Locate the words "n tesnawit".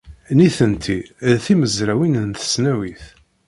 2.29-3.05